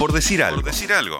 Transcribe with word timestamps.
Por 0.00 0.12
decir 0.12 0.42
algo. 0.42 0.62
Por 0.62 0.64
decir 0.64 0.90
algo. 0.94 1.18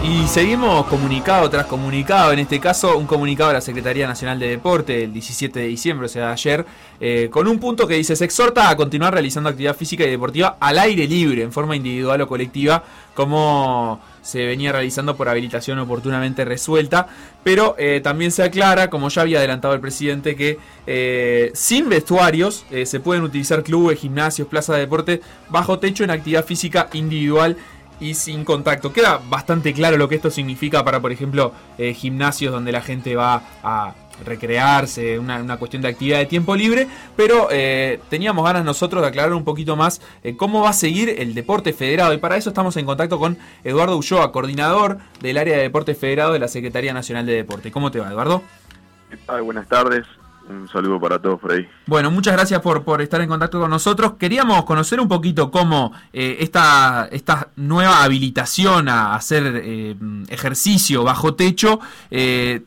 Y 0.00 0.28
seguimos 0.28 0.86
comunicado 0.86 1.50
tras 1.50 1.66
comunicado, 1.66 2.32
en 2.32 2.38
este 2.38 2.60
caso 2.60 2.96
un 2.96 3.06
comunicado 3.06 3.48
de 3.48 3.54
la 3.54 3.60
Secretaría 3.60 4.06
Nacional 4.06 4.38
de 4.38 4.48
Deporte 4.48 5.02
el 5.02 5.12
17 5.12 5.58
de 5.58 5.66
diciembre, 5.66 6.06
o 6.06 6.08
sea, 6.08 6.30
ayer, 6.30 6.64
eh, 7.00 7.28
con 7.32 7.48
un 7.48 7.58
punto 7.58 7.86
que 7.88 7.94
dice, 7.94 8.14
se 8.14 8.24
exhorta 8.24 8.70
a 8.70 8.76
continuar 8.76 9.12
realizando 9.12 9.50
actividad 9.50 9.74
física 9.76 10.04
y 10.04 10.10
deportiva 10.10 10.56
al 10.60 10.78
aire 10.78 11.08
libre, 11.08 11.42
en 11.42 11.52
forma 11.52 11.74
individual 11.74 12.20
o 12.20 12.28
colectiva, 12.28 12.84
como 13.12 14.00
se 14.22 14.46
venía 14.46 14.70
realizando 14.70 15.16
por 15.16 15.28
habilitación 15.28 15.80
oportunamente 15.80 16.44
resuelta, 16.44 17.08
pero 17.42 17.74
eh, 17.76 18.00
también 18.02 18.30
se 18.30 18.44
aclara, 18.44 18.90
como 18.90 19.08
ya 19.08 19.22
había 19.22 19.38
adelantado 19.38 19.74
el 19.74 19.80
presidente, 19.80 20.36
que 20.36 20.58
eh, 20.86 21.50
sin 21.54 21.88
vestuarios 21.88 22.64
se 22.84 23.00
pueden 23.00 23.24
utilizar 23.24 23.64
clubes, 23.64 23.98
gimnasios, 23.98 24.46
plazas 24.46 24.76
de 24.76 24.82
deporte 24.82 25.20
bajo 25.48 25.80
techo 25.80 26.04
en 26.04 26.10
actividad 26.10 26.44
física 26.44 26.88
individual 26.92 27.56
y 28.00 28.14
sin 28.14 28.44
contacto. 28.44 28.92
Queda 28.92 29.20
bastante 29.28 29.72
claro 29.72 29.96
lo 29.96 30.08
que 30.08 30.16
esto 30.16 30.30
significa 30.30 30.84
para, 30.84 31.00
por 31.00 31.12
ejemplo, 31.12 31.52
eh, 31.78 31.94
gimnasios 31.94 32.52
donde 32.52 32.72
la 32.72 32.80
gente 32.80 33.16
va 33.16 33.42
a 33.62 33.94
recrearse, 34.24 35.18
una, 35.18 35.56
cuestión 35.58 35.82
de 35.82 35.88
actividad 35.88 36.18
de 36.18 36.26
tiempo 36.26 36.56
libre, 36.56 36.88
pero 37.16 37.48
eh, 37.50 38.00
teníamos 38.08 38.44
ganas 38.44 38.64
nosotros 38.64 39.02
de 39.02 39.08
aclarar 39.08 39.32
un 39.32 39.44
poquito 39.44 39.76
más 39.76 40.00
eh, 40.22 40.36
cómo 40.36 40.62
va 40.62 40.70
a 40.70 40.72
seguir 40.72 41.08
el 41.18 41.34
deporte 41.34 41.72
federado 41.72 42.12
y 42.12 42.18
para 42.18 42.36
eso 42.36 42.50
estamos 42.50 42.76
en 42.76 42.86
contacto 42.86 43.18
con 43.18 43.38
Eduardo 43.64 43.96
Ulloa, 43.96 44.32
coordinador 44.32 44.98
del 45.20 45.38
área 45.38 45.56
de 45.56 45.62
deporte 45.62 45.94
federado 45.94 46.32
de 46.32 46.38
la 46.38 46.48
Secretaría 46.48 46.92
Nacional 46.92 47.26
de 47.26 47.34
Deporte. 47.34 47.70
¿Cómo 47.70 47.90
te 47.90 48.00
va, 48.00 48.08
Eduardo? 48.08 48.42
Buenas 49.44 49.68
tardes. 49.68 50.04
Un 50.48 50.68
saludo 50.68 50.98
para 50.98 51.18
todos 51.18 51.38
por 51.38 51.52
ahí. 51.52 51.68
Bueno, 51.86 52.10
muchas 52.10 52.32
gracias 52.34 52.60
por, 52.60 52.82
por 52.82 53.02
estar 53.02 53.20
en 53.20 53.28
contacto 53.28 53.60
con 53.60 53.70
nosotros. 53.70 54.14
Queríamos 54.18 54.64
conocer 54.64 55.00
un 55.00 55.08
poquito 55.08 55.50
cómo 55.50 55.92
eh, 56.12 56.38
esta, 56.40 57.08
esta 57.12 57.48
nueva 57.56 58.02
habilitación 58.02 58.88
a 58.88 59.14
hacer 59.14 59.60
eh, 59.62 59.96
ejercicio 60.28 61.04
bajo 61.04 61.34
techo 61.34 61.80
eh, 62.10 62.62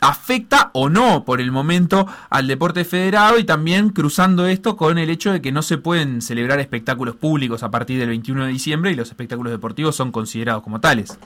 afecta 0.00 0.70
o 0.72 0.88
no 0.88 1.24
por 1.24 1.40
el 1.40 1.50
momento 1.52 2.06
al 2.30 2.46
deporte 2.46 2.84
federado 2.84 3.38
y 3.38 3.44
también 3.44 3.90
cruzando 3.90 4.46
esto 4.46 4.76
con 4.76 4.98
el 4.98 5.10
hecho 5.10 5.32
de 5.32 5.40
que 5.40 5.52
no 5.52 5.62
se 5.62 5.78
pueden 5.78 6.22
celebrar 6.22 6.60
espectáculos 6.60 7.16
públicos 7.16 7.62
a 7.62 7.70
partir 7.70 7.98
del 7.98 8.08
21 8.08 8.44
de 8.44 8.52
diciembre 8.52 8.90
y 8.92 8.94
los 8.94 9.08
espectáculos 9.08 9.52
deportivos 9.52 9.96
son 9.96 10.12
considerados 10.12 10.62
como 10.62 10.80
tales. 10.80 11.18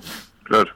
Claro. 0.45 0.73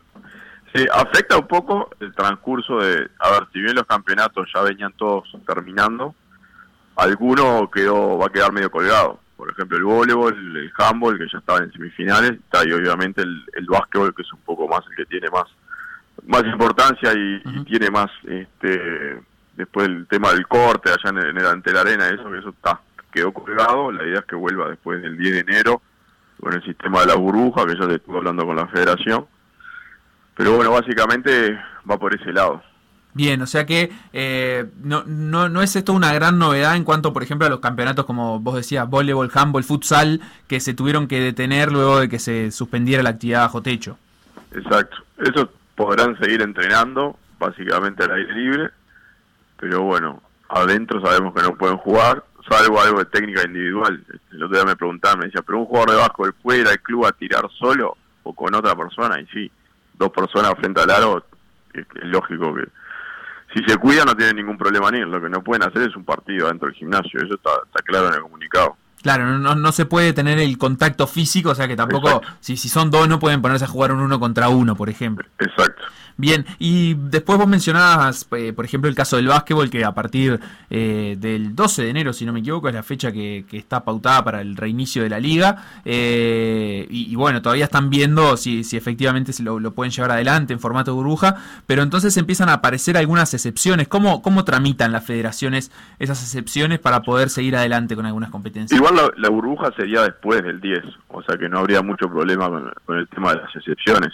Sí, 0.75 0.85
afecta 0.93 1.39
un 1.39 1.47
poco 1.47 1.91
el 2.01 2.13
transcurso 2.15 2.79
de, 2.79 3.09
a 3.21 3.31
ver, 3.31 3.47
si 3.53 3.61
bien 3.61 3.77
los 3.77 3.87
campeonatos 3.87 4.51
ya 4.53 4.63
venían 4.63 4.93
todos 4.95 5.31
terminando, 5.47 6.17
alguno 6.97 7.71
quedó, 7.73 8.19
va 8.19 8.27
a 8.27 8.31
quedar 8.31 8.53
medio 8.53 8.71
colgado. 8.71 9.21
Por 9.37 9.51
ejemplo, 9.51 9.77
el 9.77 9.85
voleibol, 9.85 10.57
el 10.57 10.73
handball, 10.77 11.19
que 11.19 11.29
ya 11.33 11.39
estaba 11.39 11.61
en 11.61 11.73
semifinales, 11.73 12.33
y 12.67 12.73
obviamente 12.73 13.23
el, 13.23 13.45
el 13.55 13.67
básquetbol, 13.67 14.15
que 14.15 14.23
es 14.23 14.33
un 14.33 14.41
poco 14.41 14.67
más 14.67 14.81
el 14.91 14.97
que 14.97 15.07
tiene 15.07 15.29
más 15.31 15.47
más 16.27 16.45
importancia 16.45 17.13
y, 17.13 17.65
tiene 17.65 17.91
más, 17.91 18.11
este 18.25 19.21
después 19.57 19.87
el 19.87 20.07
tema 20.09 20.33
del 20.33 20.47
corte 20.47 20.91
allá 20.91 21.11
en, 21.11 21.37
el, 21.37 21.47
ante 21.47 21.73
la 21.73 21.83
arena, 21.83 22.09
eso 22.09 22.31
que 22.31 22.39
eso 22.39 22.49
está 22.51 22.81
quedó 23.13 23.33
colgado. 23.33 23.93
La 23.93 24.05
idea 24.05 24.21
es 24.21 24.25
que 24.25 24.35
vuelva 24.35 24.69
después 24.69 25.01
del 25.03 25.17
10 25.17 25.35
de 25.35 25.41
enero 25.41 25.83
con 26.41 26.53
el 26.53 26.63
sistema 26.65 27.01
de 27.01 27.07
la 27.07 27.15
burbuja, 27.15 27.67
que 27.67 27.77
ya 27.77 27.87
se 27.87 27.95
estuvo 27.95 28.19
hablando 28.19 28.45
con 28.45 28.57
la 28.57 28.67
federación 28.67 29.27
pero 30.37 30.57
bueno, 30.57 30.71
básicamente 30.71 31.59
va 31.89 31.99
por 31.99 32.15
ese 32.15 32.33
lado. 32.33 32.63
Bien, 33.15 33.41
o 33.43 33.47
sea 33.47 33.65
que 33.65 33.93
eh, 34.13 34.67
no, 34.83 35.05
no, 35.07 35.49
no 35.49 35.63
es 35.63 35.77
esto 35.77 35.93
una 35.93 36.13
gran 36.13 36.37
novedad 36.37 36.75
en 36.75 36.83
cuanto, 36.83 37.13
por 37.13 37.23
ejemplo, 37.23 37.47
a 37.47 37.51
los 37.51 37.61
campeonatos, 37.61 38.07
como 38.07 38.41
vos 38.41 38.57
decías, 38.57 38.91
voleibol, 38.91 39.31
handball, 39.33 39.63
futsal, 39.63 40.21
que 40.49 40.59
se 40.59 40.75
tuvieron 40.75 41.07
que 41.07 41.21
detener 41.21 41.71
luego 41.71 42.01
de 42.01 42.09
que 42.09 42.19
se 42.19 42.51
suspendiera 42.51 43.05
la 43.05 43.11
actividad 43.11 43.43
bajo 43.43 43.63
techo. 43.63 43.97
Exacto. 44.53 44.97
Esos 45.19 45.49
podrán 45.77 46.19
seguir 46.19 46.43
entrenando, 46.43 47.17
básicamente 47.39 48.03
al 48.03 48.15
aire 48.15 48.35
libre, 48.35 48.71
pero 49.61 49.83
bueno, 49.83 50.21
adentro 50.49 51.01
sabemos 51.01 51.33
que 51.35 51.43
no 51.43 51.55
pueden 51.55 51.77
jugar, 51.77 52.25
salvo 52.49 52.81
algo 52.81 52.99
de 52.99 53.05
técnica 53.05 53.47
individual. 53.47 54.05
El 54.33 54.43
otro 54.43 54.57
día 54.57 54.67
me 54.67 54.77
preguntaban, 54.77 55.21
me 55.21 55.27
decía, 55.27 55.43
pero 55.43 55.61
un 55.61 55.67
jugador 55.67 55.91
de 55.93 55.97
básquetbol 55.99 56.35
puede 56.43 56.61
ir 56.63 56.69
al 56.69 56.81
club 56.81 57.07
a 57.07 57.13
tirar 57.13 57.49
solo 57.57 57.97
o 58.25 58.35
con 58.35 58.53
otra 58.57 58.75
persona, 58.75 59.21
y 59.21 59.27
sí 59.27 59.53
dos 59.95 60.11
personas 60.11 60.55
frente 60.59 60.81
al 60.81 60.91
aro, 60.91 61.25
es, 61.73 61.87
lógico 62.05 62.55
que 62.55 62.65
si 63.55 63.65
se 63.67 63.77
cuida 63.79 64.05
no 64.05 64.17
tienen 64.17 64.37
ningún 64.37 64.59
problema 64.59 64.91
ni 64.91 65.01
lo 65.01 65.21
que 65.21 65.29
no 65.29 65.43
pueden 65.43 65.63
hacer 65.63 65.83
es 65.83 65.97
un 65.97 66.05
partido 66.05 66.49
dentro 66.49 66.69
del 66.69 66.77
gimnasio, 66.77 67.21
eso 67.21 67.35
está, 67.35 67.51
está 67.67 67.83
claro 67.85 68.09
en 68.09 68.15
el 68.15 68.23
comunicado. 68.23 68.77
Claro, 69.05 69.39
no, 69.39 69.55
no 69.55 69.73
se 69.73 69.85
puede 69.85 70.15
tener 70.15 70.39
el 70.39 70.57
contacto 70.57 71.07
físico, 71.07 71.51
o 71.51 71.55
sea 71.55 71.69
que 71.69 71.77
tampoco, 71.77 72.23
si, 72.41 72.57
si 72.57 72.71
son 72.71 72.91
dos 72.91 73.07
no 73.07 73.19
pueden 73.19 73.43
ponerse 73.43 73.67
a 73.67 73.69
jugar 73.69 73.93
un 73.93 74.01
uno 74.01 74.19
contra 74.19 74.49
uno, 74.49 74.77
por 74.77 74.89
ejemplo. 74.89 75.29
Exacto. 75.39 75.83
Bien, 76.17 76.47
y 76.61 76.95
después 76.95 77.39
vos 77.39 77.49
mencionabas, 77.49 78.29
eh, 78.37 78.53
por 78.53 78.65
ejemplo, 78.65 78.89
el 78.89 78.95
caso 78.95 79.17
del 79.17 79.27
básquetbol, 79.27 79.69
que 79.69 79.85
a 79.85 79.93
partir 79.93 80.39
eh, 80.71 81.17
del 81.19 81.57
12 81.57 81.83
de 81.83 81.91
enero, 81.91 82.13
si 82.13 82.25
no 82.25 82.33
me 82.33 82.39
equivoco, 82.39 82.69
es 82.69 82.75
la 82.75 82.85
fecha 82.85 83.11
que, 83.11 83.45
está 83.51 83.85
pautada 83.85 84.23
para 84.23 84.41
el 84.41 84.57
reinicio 84.57 85.03
de 85.03 85.09
la 85.09 85.19
liga. 85.19 85.81
Eh, 85.85 86.87
y, 86.89 87.15
bueno, 87.17 87.43
todavía 87.43 87.65
están 87.65 87.91
viendo 87.91 88.37
si, 88.37 88.63
si 88.63 88.77
efectivamente 88.77 89.33
se 89.33 89.43
lo, 89.43 89.59
pueden 89.75 89.91
llevar 89.91 90.13
adelante 90.13 90.53
en 90.53 90.61
formato 90.61 90.95
burbuja, 90.95 91.37
pero 91.67 91.83
entonces 91.83 92.17
empiezan 92.17 92.49
a 92.49 92.55
aparecer 92.55 92.97
algunas 92.97 93.35
excepciones. 93.35 93.89
¿Cómo, 93.89 94.23
cómo 94.23 94.45
tramitan 94.45 94.93
las 94.93 95.05
federaciones 95.05 95.73
esas 95.99 96.23
excepciones 96.23 96.79
para 96.79 97.03
poder 97.03 97.29
seguir 97.29 97.57
adelante 97.57 97.97
con 97.97 98.07
algunas 98.07 98.31
competencias? 98.31 98.77
Igual 98.79 98.94
la, 98.95 99.29
burbuja 99.29 99.73
sería 99.77 100.03
después 100.03 100.43
del 100.43 100.61
10, 100.61 100.83
o 101.09 101.23
sea 101.23 101.37
que 101.37 101.49
no 101.49 101.59
habría 101.59 101.83
mucho 101.83 102.09
problema 102.09 102.49
con, 102.49 102.99
el 102.99 103.09
tema 103.09 103.35
de 103.35 103.43
las 103.43 103.57
excepciones. 103.57 104.13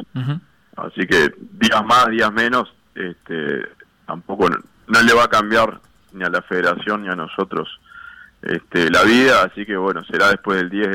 Así 0.77 1.07
que 1.07 1.33
días 1.53 1.85
más, 1.85 2.07
días 2.09 2.33
menos, 2.33 2.73
este, 2.95 3.69
tampoco 4.07 4.49
no, 4.49 5.03
le 5.03 5.15
va 5.15 5.25
a 5.25 5.29
cambiar 5.29 5.81
ni 6.13 6.25
a 6.25 6.29
la 6.29 6.43
federación 6.43 7.03
ni 7.03 7.09
a 7.09 7.15
nosotros 7.15 7.69
este, 8.43 8.91
la 8.91 9.03
vida, 9.05 9.43
así 9.43 9.67
que 9.67 9.77
bueno, 9.77 10.03
será 10.05 10.29
después 10.29 10.59
del 10.59 10.71
10, 10.71 10.89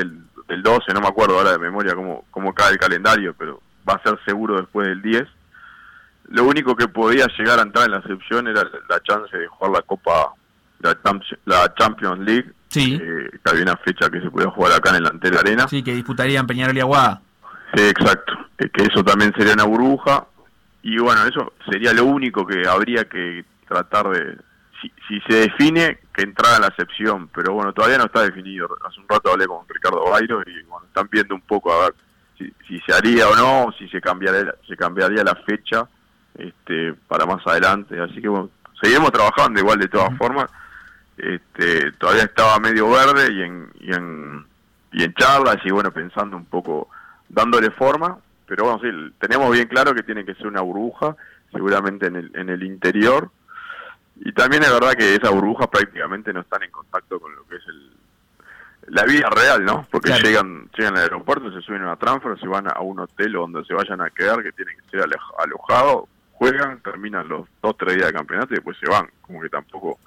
del, 0.48 0.62
12, 0.62 0.92
no 0.92 1.00
me 1.00 1.08
acuerdo 1.08 1.38
ahora 1.38 1.52
de 1.52 1.58
memoria 1.58 1.94
cómo, 1.94 2.24
cómo 2.30 2.52
cae 2.52 2.72
el 2.72 2.78
calendario, 2.78 3.34
pero 3.38 3.60
va 3.88 3.94
a 3.94 4.02
ser 4.02 4.18
seguro 4.24 4.56
después 4.56 4.86
del 4.88 5.02
10. 5.02 5.24
Lo 6.28 6.44
único 6.44 6.74
que 6.74 6.88
podía 6.88 7.26
llegar 7.38 7.58
a 7.58 7.62
entrar 7.62 7.86
en 7.86 7.92
la 7.92 7.98
excepción 7.98 8.48
era 8.48 8.64
la, 8.88 9.00
chance 9.00 9.36
de 9.36 9.46
jugar 9.46 9.72
la 9.72 9.82
Copa, 9.82 10.32
la, 10.80 10.96
la 11.44 11.74
Champions 11.74 12.18
League, 12.20 12.52
sí. 12.80 13.00
Eh, 13.00 13.30
que 13.30 13.50
había 13.50 13.62
una 13.62 13.76
fecha 13.76 14.10
que 14.10 14.20
se 14.20 14.30
podía 14.30 14.50
jugar 14.50 14.72
acá 14.72 14.90
en 14.90 14.96
el 14.96 15.06
Antel 15.06 15.36
Arena. 15.36 15.68
Sí, 15.68 15.82
que 15.82 15.94
disputarían 15.94 16.46
Peñarol 16.46 16.76
y 16.76 16.80
Aguada. 16.80 17.20
Sí, 17.74 17.82
exacto. 17.82 18.32
Que 18.56 18.84
eso 18.84 19.02
también 19.02 19.32
sería 19.36 19.54
una 19.54 19.64
burbuja. 19.64 20.26
Y 20.82 20.98
bueno, 20.98 21.24
eso 21.26 21.52
sería 21.70 21.92
lo 21.92 22.04
único 22.04 22.46
que 22.46 22.66
habría 22.66 23.04
que 23.04 23.44
tratar 23.68 24.08
de... 24.10 24.36
Si, 25.08 25.20
se 25.28 25.34
define, 25.34 25.98
que 26.14 26.22
entrara 26.22 26.56
en 26.56 26.62
la 26.62 26.68
excepción. 26.68 27.28
Pero 27.34 27.54
bueno, 27.54 27.72
todavía 27.72 27.98
no 27.98 28.04
está 28.04 28.22
definido. 28.22 28.68
Hace 28.86 29.00
un 29.00 29.08
rato 29.08 29.32
hablé 29.32 29.46
con 29.46 29.66
Ricardo 29.68 30.10
Bairo 30.10 30.42
y 30.46 30.62
bueno, 30.64 30.86
están 30.86 31.08
viendo 31.10 31.34
un 31.34 31.40
poco 31.40 31.72
a 31.72 31.86
ver 31.86 31.94
si, 32.38 32.80
se 32.80 32.92
haría 32.92 33.28
o 33.28 33.34
no, 33.34 33.72
si 33.78 33.88
se 33.88 34.00
cambiaría, 34.00 34.54
se 34.68 34.76
cambiaría 34.76 35.24
la 35.24 35.34
fecha 35.34 35.88
este, 36.36 36.94
para 37.08 37.26
más 37.26 37.44
adelante. 37.46 38.00
Así 38.00 38.20
que 38.20 38.28
bueno, 38.28 38.50
seguimos 38.80 39.10
trabajando 39.10 39.58
igual 39.58 39.78
de 39.78 39.88
todas 39.88 40.16
formas. 40.18 40.50
Este, 41.16 41.92
todavía 41.92 42.24
estaba 42.24 42.58
medio 42.58 42.90
verde 42.90 43.32
y 43.32 43.42
en, 43.42 43.70
y 43.80 43.92
en, 43.92 44.46
y 44.92 45.04
en 45.04 45.14
charlas 45.14 45.56
y 45.64 45.70
bueno, 45.70 45.90
pensando 45.90 46.36
un 46.36 46.44
poco 46.44 46.88
dándole 47.28 47.70
forma, 47.70 48.18
pero 48.46 48.64
bueno, 48.64 48.80
sí, 48.80 49.14
tenemos 49.18 49.50
bien 49.50 49.66
claro 49.66 49.94
que 49.94 50.02
tiene 50.02 50.24
que 50.24 50.34
ser 50.34 50.46
una 50.46 50.60
burbuja, 50.60 51.16
seguramente 51.52 52.06
en 52.06 52.16
el, 52.16 52.30
en 52.34 52.48
el 52.50 52.62
interior, 52.62 53.30
y 54.16 54.32
también 54.32 54.62
es 54.62 54.72
verdad 54.72 54.92
que 54.92 55.14
esas 55.14 55.30
burbujas 55.30 55.68
prácticamente 55.68 56.32
no 56.32 56.40
están 56.40 56.62
en 56.62 56.70
contacto 56.70 57.20
con 57.20 57.34
lo 57.34 57.46
que 57.46 57.56
es 57.56 57.62
el, 57.66 57.90
la 58.88 59.04
vida 59.04 59.28
real, 59.30 59.64
¿no? 59.64 59.86
Porque 59.90 60.12
llegan 60.22 60.68
llegan 60.76 60.96
al 60.96 61.02
aeropuerto, 61.02 61.52
se 61.52 61.60
suben 61.62 61.82
a 61.82 61.86
una 61.86 61.96
transfer, 61.96 62.38
se 62.38 62.46
van 62.46 62.68
a 62.68 62.80
un 62.80 63.00
hotel 63.00 63.36
o 63.36 63.40
donde 63.40 63.64
se 63.64 63.74
vayan 63.74 64.00
a 64.00 64.10
quedar, 64.10 64.42
que 64.42 64.52
tienen 64.52 64.76
que 64.76 64.90
ser 64.90 65.08
alojados, 65.38 66.04
juegan, 66.32 66.80
terminan 66.80 67.28
los 67.28 67.48
dos, 67.62 67.76
tres 67.76 67.96
días 67.96 68.08
de 68.08 68.12
campeonato 68.12 68.52
y 68.52 68.56
después 68.56 68.76
se 68.78 68.88
van. 68.88 69.10
Como 69.22 69.40
que 69.42 69.48
tampoco, 69.48 69.98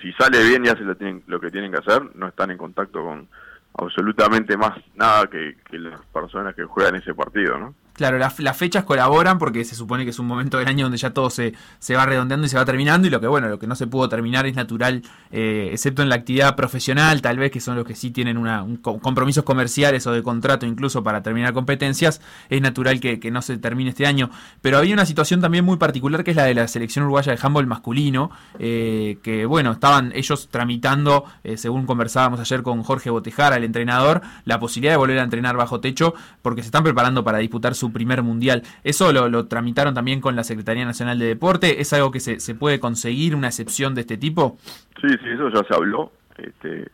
si 0.00 0.12
sale 0.12 0.42
bien 0.42 0.64
y 0.64 0.68
hacen 0.68 0.86
lo, 0.86 0.94
tienen, 0.96 1.22
lo 1.26 1.40
que 1.40 1.50
tienen 1.50 1.70
que 1.72 1.78
hacer, 1.78 2.14
no 2.16 2.28
están 2.28 2.50
en 2.50 2.58
contacto 2.58 3.04
con, 3.04 3.28
absolutamente 3.74 4.56
más 4.56 4.78
nada 4.94 5.26
que, 5.28 5.56
las 5.72 6.00
personas 6.06 6.54
que 6.54 6.64
juegan 6.64 6.96
ese 6.96 7.14
partido, 7.14 7.58
¿no? 7.58 7.74
Claro, 8.00 8.16
las, 8.16 8.56
fechas 8.56 8.84
colaboran 8.84 9.38
porque 9.38 9.62
se 9.62 9.74
supone 9.74 10.04
que 10.04 10.10
es 10.10 10.18
un 10.18 10.26
momento 10.26 10.56
del 10.56 10.68
año 10.68 10.86
donde 10.86 10.96
ya 10.96 11.10
todo 11.10 11.28
se, 11.28 11.52
se 11.80 11.96
va 11.96 12.06
redondeando 12.06 12.46
y 12.46 12.48
se 12.48 12.56
va 12.56 12.64
terminando 12.64 13.06
y 13.06 13.10
lo 13.10 13.20
que 13.20 13.26
bueno, 13.26 13.50
lo 13.50 13.58
que 13.58 13.66
no 13.66 13.76
se 13.76 13.86
pudo 13.86 14.08
terminar 14.08 14.46
es 14.46 14.56
natural, 14.56 15.02
eh, 15.30 15.68
excepto 15.70 16.00
en 16.00 16.08
la 16.08 16.14
actividad 16.14 16.56
profesional, 16.56 17.20
tal 17.20 17.36
vez 17.36 17.50
que 17.50 17.60
son 17.60 17.76
los 17.76 17.84
que 17.84 17.94
sí 17.94 18.10
tienen 18.10 18.38
una, 18.38 18.62
un, 18.62 18.78
compromisos 18.78 19.44
comerciales 19.44 20.06
o 20.06 20.12
de 20.12 20.22
contrato 20.22 20.64
incluso 20.64 21.02
para 21.02 21.22
terminar 21.22 21.52
competencias, 21.52 22.22
es 22.48 22.62
natural 22.62 23.00
que, 23.00 23.30
no 23.30 23.42
se 23.42 23.58
termine 23.58 23.90
este 23.90 24.06
año. 24.06 24.30
Pero 24.62 24.78
había 24.78 24.94
una 24.94 25.04
situación 25.04 25.42
también 25.42 25.66
muy 25.66 25.76
particular 25.76 26.24
que 26.24 26.30
es 26.30 26.38
la 26.38 26.44
de 26.44 26.54
la 26.54 26.68
selección 26.68 27.04
uruguaya 27.04 27.32
de 27.32 27.38
handball 27.42 27.66
masculino, 27.66 28.30
eh, 28.58 29.18
que 29.22 29.44
bueno, 29.44 29.72
estaban 29.72 30.10
ellos 30.14 30.48
tramitando, 30.50 31.26
eh, 31.44 31.58
según 31.58 31.84
conversábamos 31.84 32.40
ayer 32.40 32.62
con 32.62 32.82
Jorge 32.82 33.10
Botejara, 33.10 33.56
el 33.56 33.64
entrenador, 33.64 34.22
la 34.46 34.58
posibilidad 34.58 34.94
de 34.94 34.96
volver 34.96 35.18
a 35.18 35.22
entrenar 35.22 35.58
bajo 35.58 35.80
techo 35.80 36.14
porque 36.40 36.62
se 36.62 36.68
están 36.68 36.82
preparando 36.82 37.22
para 37.22 37.36
disputar 37.36 37.74
su 37.74 37.89
primer 37.92 38.22
mundial. 38.22 38.62
¿Eso 38.84 39.12
lo, 39.12 39.46
tramitaron 39.46 39.94
también 39.94 40.20
con 40.20 40.36
la 40.36 40.44
Secretaría 40.44 40.84
Nacional 40.84 41.18
de 41.18 41.26
Deporte? 41.26 41.80
¿Es 41.80 41.92
algo 41.92 42.10
que 42.10 42.20
se, 42.20 42.40
se 42.40 42.54
puede 42.54 42.80
conseguir, 42.80 43.34
una 43.34 43.48
excepción 43.48 43.94
de 43.94 44.02
este 44.02 44.16
tipo? 44.16 44.58
Sí, 45.00 45.08
sí, 45.08 45.28
eso 45.34 45.48
ya 45.50 45.62
se 45.66 45.74
habló. 45.74 46.12
Este, 46.36 46.90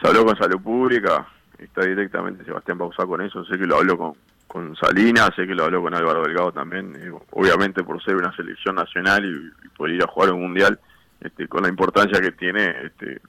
se 0.00 0.08
habló 0.08 0.24
con 0.24 0.36
Salud 0.36 0.60
Pública, 0.60 1.26
está 1.58 1.82
directamente 1.82 2.44
Sebastián 2.44 2.78
Bausá 2.78 3.06
con 3.06 3.20
eso, 3.20 3.44
sé 3.44 3.58
que 3.58 3.66
lo 3.66 3.76
habló 3.76 3.96
con, 3.96 4.12
con 4.46 4.76
Salinas, 4.76 5.30
sé 5.36 5.46
que 5.46 5.54
lo 5.54 5.64
habló 5.64 5.82
con 5.82 5.94
Álvaro 5.94 6.22
Delgado 6.22 6.52
también, 6.52 6.94
eh, 6.96 7.12
obviamente 7.32 7.82
por 7.82 8.02
ser 8.02 8.16
una 8.16 8.34
selección 8.34 8.76
nacional 8.76 9.24
y, 9.24 9.70
por 9.76 9.90
ir 9.90 10.02
a 10.02 10.06
jugar 10.06 10.32
un 10.32 10.42
mundial, 10.42 10.78
este, 11.20 11.48
con 11.48 11.62
la 11.62 11.68
importancia 11.68 12.20
que 12.20 12.32
tiene, 12.32 12.74
este, 12.84 13.20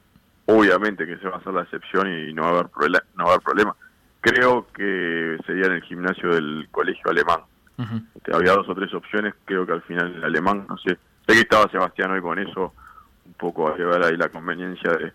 obviamente 0.45 1.05
que 1.05 1.17
se 1.17 1.27
va 1.27 1.35
a 1.35 1.39
hacer 1.39 1.53
la 1.53 1.63
excepción 1.63 2.07
y, 2.07 2.33
no 2.33 2.43
va 2.43 2.47
a 2.47 2.51
haber 2.51 2.67
no 3.15 3.27
haber 3.27 3.41
problema 3.41 3.75
creo 4.21 4.67
que 4.73 5.37
sería 5.45 5.65
en 5.65 5.73
el 5.73 5.83
gimnasio 5.83 6.33
del 6.33 6.67
colegio 6.71 7.09
alemán. 7.09 7.41
Este, 8.15 8.35
había 8.35 8.53
dos 8.53 8.69
o 8.69 8.75
tres 8.75 8.93
opciones, 8.93 9.33
creo 9.43 9.65
que 9.65 9.73
al 9.73 9.81
final 9.81 10.13
el 10.15 10.23
alemán, 10.23 10.67
no 10.69 10.77
sé, 10.77 10.99
sé 11.27 11.33
que 11.33 11.39
estaba 11.39 11.69
Sebastián 11.71 12.11
hoy 12.11 12.21
con 12.21 12.37
eso, 12.37 12.73
un 13.25 13.33
poco 13.33 13.67
a 13.67 13.75
llevar 13.75 14.03
ahí 14.03 14.15
la 14.15 14.29
conveniencia 14.29 14.91
de 14.91 15.11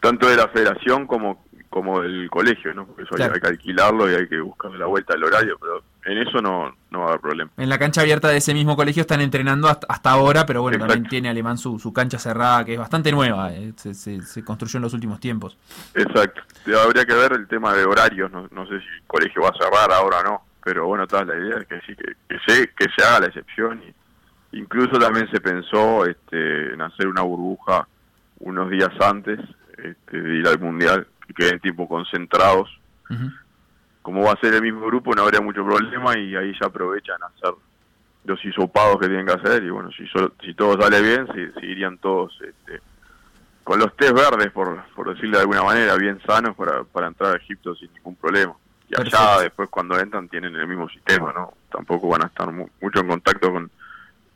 tanto 0.00 0.28
de 0.28 0.36
la 0.36 0.48
federación 0.48 1.06
como 1.06 1.45
como 1.70 2.00
del 2.00 2.28
colegio, 2.30 2.72
¿no? 2.74 2.86
Porque 2.86 3.02
eso 3.02 3.14
hay, 3.22 3.40
que 3.40 3.46
alquilarlo 3.46 4.10
y 4.10 4.14
hay 4.14 4.28
que 4.28 4.40
buscarle 4.40 4.78
la 4.78 4.86
vuelta 4.86 5.14
al 5.14 5.24
horario, 5.24 5.58
pero 5.60 5.82
en 6.04 6.18
eso 6.18 6.40
no, 6.40 6.74
no 6.90 7.00
va 7.00 7.04
a 7.04 7.08
haber 7.08 7.20
problema. 7.20 7.50
En 7.56 7.68
la 7.68 7.78
cancha 7.78 8.00
abierta 8.00 8.28
de 8.28 8.38
ese 8.38 8.54
mismo 8.54 8.76
colegio 8.76 9.02
están 9.02 9.20
entrenando 9.20 9.68
hasta, 9.68 10.10
ahora, 10.10 10.46
pero 10.46 10.62
bueno, 10.62 10.78
también 10.78 11.04
tiene 11.04 11.28
Alemán 11.28 11.58
su, 11.58 11.78
su 11.78 11.92
cancha 11.92 12.18
cerrada, 12.18 12.64
que 12.64 12.74
es 12.74 12.78
bastante 12.78 13.10
nueva, 13.12 13.52
eh, 13.52 13.72
se, 13.76 13.94
se, 13.94 14.44
construyó 14.44 14.78
en 14.78 14.82
los 14.82 14.94
últimos 14.94 15.20
tiempos. 15.20 15.58
Exacto, 15.94 16.42
habría 16.82 17.04
que 17.04 17.14
ver 17.14 17.32
el 17.32 17.46
tema 17.48 17.74
de 17.74 17.84
horarios, 17.84 18.30
no, 18.30 18.48
no 18.50 18.66
sé 18.66 18.80
si 18.80 18.86
el 18.86 19.02
colegio 19.06 19.42
va 19.42 19.50
a 19.50 19.58
cerrar 19.58 19.92
ahora 19.92 20.20
o 20.20 20.22
no, 20.22 20.42
pero 20.64 20.86
bueno, 20.86 21.06
toda 21.06 21.24
la 21.24 21.36
idea 21.36 21.58
es 21.58 21.66
que 21.66 21.80
sí, 21.82 21.94
que, 21.94 22.14
que, 22.28 22.38
se, 22.46 22.68
que 22.68 22.86
se 22.96 23.04
haga 23.04 23.20
la 23.20 23.26
excepción. 23.26 23.82
Y 24.52 24.58
incluso 24.58 24.98
también 24.98 25.30
se 25.30 25.40
pensó 25.40 26.04
este, 26.06 26.74
en 26.74 26.80
hacer 26.80 27.06
una 27.06 27.22
burbuja 27.22 27.86
unos 28.40 28.70
días 28.70 28.90
antes 29.00 29.38
este, 29.76 30.20
de 30.20 30.36
ir 30.36 30.46
al 30.46 30.58
Mundial 30.58 31.06
que 31.26 31.34
queden 31.34 31.60
tipo 31.60 31.88
concentrados. 31.88 32.68
Como 34.02 34.22
va 34.22 34.32
a 34.32 34.40
ser 34.40 34.54
el 34.54 34.62
mismo 34.62 34.86
grupo, 34.86 35.14
no 35.14 35.22
habría 35.22 35.40
mucho 35.40 35.64
problema 35.64 36.16
y 36.18 36.36
ahí 36.36 36.52
ya 36.60 36.66
aprovechan 36.66 37.22
a 37.22 37.26
hacer 37.26 37.54
los 38.24 38.44
hisopados 38.44 38.98
que 38.98 39.06
tienen 39.06 39.26
que 39.26 39.34
hacer 39.34 39.62
y 39.62 39.70
bueno, 39.70 39.90
si, 39.92 40.04
si 40.44 40.54
todo 40.54 40.80
sale 40.80 41.00
bien, 41.00 41.28
si, 41.32 41.66
irían 41.66 41.98
todos 41.98 42.36
este, 42.42 42.80
con 43.62 43.78
los 43.78 43.96
test 43.96 44.12
verdes, 44.12 44.50
por, 44.52 44.84
por 44.94 45.14
decirlo 45.14 45.38
de 45.38 45.42
alguna 45.42 45.62
manera, 45.62 45.94
bien 45.96 46.20
sanos 46.26 46.56
para, 46.56 46.84
para 46.84 47.08
entrar 47.08 47.34
a 47.34 47.36
Egipto 47.36 47.74
sin 47.74 47.92
ningún 47.94 48.16
problema. 48.16 48.54
Y 48.88 49.00
allá 49.00 49.40
después 49.42 49.68
cuando 49.68 49.98
entran 49.98 50.28
tienen 50.28 50.54
el 50.54 50.66
mismo 50.68 50.88
sistema, 50.88 51.32
¿no? 51.32 51.54
Tampoco 51.70 52.08
van 52.08 52.22
a 52.22 52.26
estar 52.26 52.50
mucho 52.52 53.00
en 53.00 53.08
contacto 53.08 53.52
con, 53.52 53.70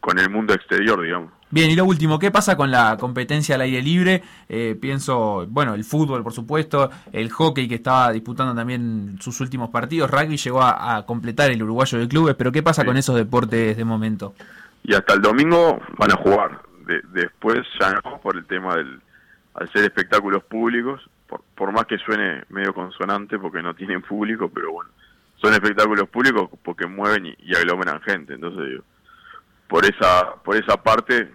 con 0.00 0.18
el 0.18 0.30
mundo 0.30 0.54
exterior, 0.54 1.00
digamos. 1.02 1.30
Bien, 1.52 1.68
y 1.68 1.74
lo 1.74 1.84
último, 1.84 2.18
¿qué 2.18 2.30
pasa 2.30 2.56
con 2.56 2.70
la 2.70 2.96
competencia 2.98 3.56
al 3.56 3.62
aire 3.62 3.82
libre? 3.82 4.22
Eh, 4.48 4.78
pienso, 4.80 5.46
bueno, 5.48 5.74
el 5.74 5.82
fútbol, 5.84 6.22
por 6.22 6.32
supuesto, 6.32 6.90
el 7.12 7.28
hockey 7.30 7.66
que 7.66 7.74
estaba 7.74 8.12
disputando 8.12 8.54
también 8.54 9.16
sus 9.20 9.40
últimos 9.40 9.68
partidos, 9.70 10.10
rugby 10.10 10.36
llegó 10.36 10.62
a, 10.62 11.04
completar 11.06 11.50
el 11.50 11.62
uruguayo 11.62 11.98
de 11.98 12.08
clubes, 12.08 12.36
pero 12.36 12.52
¿qué 12.52 12.62
pasa 12.62 12.84
con 12.84 12.96
esos 12.96 13.16
deportes 13.16 13.76
de 13.76 13.84
momento? 13.84 14.34
Y 14.84 14.94
hasta 14.94 15.14
el 15.14 15.22
domingo 15.22 15.80
van 15.98 16.12
a 16.12 16.16
jugar, 16.16 16.62
después 17.12 17.58
ya 17.80 17.92
no, 17.92 18.20
por 18.20 18.36
el 18.36 18.46
tema 18.46 18.76
del, 18.76 19.00
al 19.54 19.68
ser 19.72 19.82
espectáculos 19.82 20.44
públicos, 20.44 21.02
por, 21.26 21.42
por 21.56 21.72
más 21.72 21.86
que 21.86 21.98
suene 21.98 22.44
medio 22.48 22.72
consonante 22.72 23.40
porque 23.40 23.60
no 23.60 23.74
tienen 23.74 24.02
público, 24.02 24.48
pero 24.54 24.72
bueno, 24.72 24.90
son 25.42 25.52
espectáculos 25.52 26.08
públicos 26.08 26.48
porque 26.62 26.86
mueven 26.86 27.26
y, 27.26 27.36
y 27.40 27.56
aglomeran 27.56 28.00
gente, 28.02 28.34
entonces 28.34 28.68
digo, 28.68 28.84
por 29.70 29.86
esa, 29.86 30.34
por 30.44 30.56
esa 30.56 30.76
parte 30.76 31.30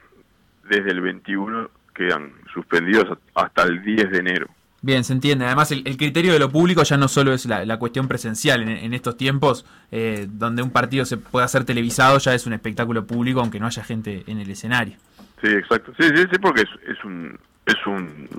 desde 0.69 0.91
el 0.91 1.01
21 1.01 1.69
quedan 1.95 2.33
suspendidos 2.53 3.17
hasta 3.33 3.63
el 3.63 3.81
10 3.81 4.11
de 4.11 4.17
enero. 4.19 4.47
Bien, 4.81 5.03
se 5.03 5.13
entiende. 5.13 5.45
Además, 5.45 5.71
el, 5.71 5.83
criterio 5.97 6.33
de 6.33 6.37
lo 6.37 6.51
público 6.51 6.83
ya 6.83 6.97
no 6.97 7.07
solo 7.07 7.33
es 7.33 7.45
la, 7.47 7.79
cuestión 7.79 8.07
presencial. 8.07 8.61
En, 8.67 8.93
estos 8.93 9.17
tiempos, 9.17 9.65
eh, 9.89 10.27
donde 10.29 10.61
un 10.61 10.69
partido 10.69 11.05
se 11.05 11.17
puede 11.17 11.45
hacer 11.45 11.63
televisado, 11.63 12.19
ya 12.19 12.35
es 12.35 12.45
un 12.45 12.53
espectáculo 12.53 13.07
público, 13.07 13.39
aunque 13.39 13.59
no 13.59 13.65
haya 13.65 13.83
gente 13.83 14.23
en 14.27 14.39
el 14.39 14.51
escenario. 14.51 14.97
Sí, 15.41 15.47
exacto. 15.47 15.91
Sí, 15.99 16.07
sí, 16.15 16.25
sí, 16.31 16.37
porque 16.39 16.61
es, 16.61 17.03
un 17.03 17.39
es 17.65 17.87
un 17.87 18.29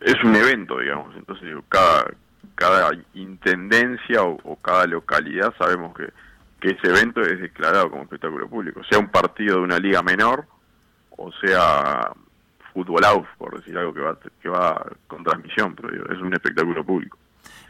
es 0.00 0.14
un 0.24 0.34
evento, 0.34 0.78
digamos. 0.78 1.14
Entonces, 1.14 1.54
cada 1.68 2.06
cada 2.56 2.90
intendencia 3.14 4.22
o, 4.22 4.56
cada 4.56 4.86
localidad 4.86 5.54
sabemos 5.58 5.94
que, 5.94 6.08
que 6.60 6.70
ese 6.70 6.88
evento 6.88 7.20
es 7.20 7.40
declarado 7.40 7.90
como 7.90 8.02
espectáculo 8.04 8.48
público. 8.48 8.82
Sea 8.88 8.98
un 8.98 9.08
partido 9.08 9.56
de 9.56 9.62
una 9.62 9.78
liga 9.78 10.02
menor 10.02 10.46
o 11.16 11.30
sea 11.32 12.12
fútbol 12.72 13.04
out, 13.04 13.26
por 13.38 13.58
decir 13.58 13.76
algo 13.78 13.94
que 13.94 14.00
va, 14.00 14.18
que 14.42 14.48
va 14.48 14.86
con 15.06 15.24
transmisión, 15.24 15.74
pero 15.74 16.12
es 16.12 16.20
un 16.20 16.34
espectáculo 16.34 16.84
público. 16.84 17.18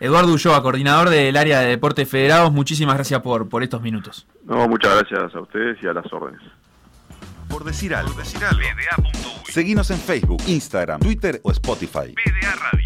Eduardo 0.01 0.33
Ulloa, 0.33 0.63
coordinador 0.63 1.11
del 1.11 1.37
área 1.37 1.61
de 1.61 1.69
deportes 1.69 2.09
federados, 2.09 2.53
muchísimas 2.53 2.97
gracias 2.97 3.21
por, 3.23 3.49
por 3.49 3.63
estos 3.63 3.81
minutos. 3.81 4.27
No, 4.45 4.69
muchas 4.69 4.95
gracias 4.97 5.35
a 5.35 5.41
ustedes 5.41 5.79
y 5.83 5.87
a 5.87 5.93
las 5.93 6.13
órdenes. 6.13 6.43
Por 7.49 7.65
decir 7.65 7.95
algo. 7.95 8.13
Por 8.13 8.25
decir 8.25 8.43
algo. 8.43 9.11
Seguinos 9.49 9.91
en 9.91 9.99
Facebook, 9.99 10.43
Instagram, 10.49 11.01
Twitter 11.01 11.41
o 11.43 11.53
Spotify. 11.53 12.15
Radio. 12.17 12.86